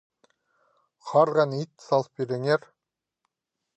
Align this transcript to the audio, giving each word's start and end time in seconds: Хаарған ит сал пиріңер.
Хаарған 1.09 1.53
ит 1.59 1.85
сал 1.89 2.07
пиріңер. 2.17 2.67